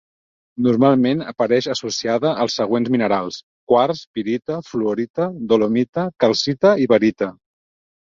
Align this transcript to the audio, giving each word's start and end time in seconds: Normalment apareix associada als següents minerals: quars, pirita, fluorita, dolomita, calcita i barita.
Normalment 0.67 1.19
apareix 1.31 1.67
associada 1.73 2.31
als 2.47 2.57
següents 2.63 2.91
minerals: 2.97 3.39
quars, 3.75 4.03
pirita, 4.19 4.61
fluorita, 4.73 5.31
dolomita, 5.55 6.11
calcita 6.27 6.77
i 6.89 6.95
barita. 6.99 7.35